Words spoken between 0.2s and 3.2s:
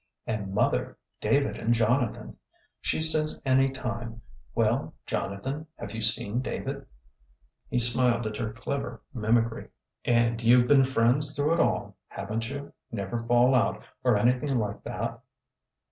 And mother," David and Jonathan.' She